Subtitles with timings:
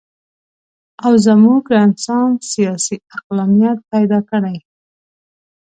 [1.03, 4.57] او زموږ رنسانس سیاسي عقلانیت پیدا کړي.